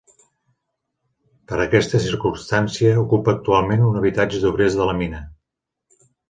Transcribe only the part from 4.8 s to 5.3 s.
de la mina.